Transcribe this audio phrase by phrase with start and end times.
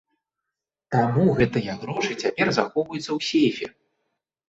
[0.95, 3.67] Таму гэтыя грошы цяпер захоўваюцца ў сейфе.